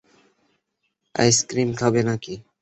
[1.15, 2.33] Ice cream খাবে নাকি?